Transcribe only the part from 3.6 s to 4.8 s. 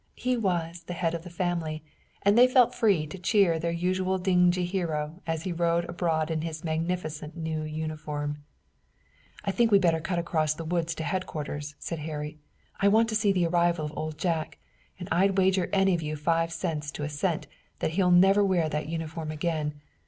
usually dingy